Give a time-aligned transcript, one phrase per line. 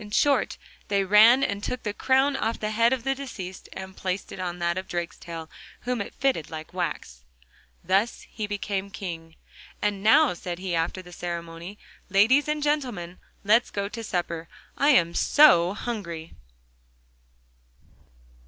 [0.00, 0.58] In short,
[0.88, 4.40] they ran and took the crown off the head of the deceased, and placed it
[4.40, 5.48] on that of Drakestail,
[5.82, 7.22] whom it fitted like wax.
[7.84, 9.36] Thus he became King.
[9.80, 11.78] 'And now,' said he after the ceremony,
[12.10, 14.48] 'ladies and gentlemen, let's go to supper.
[14.76, 16.34] I am so hungry!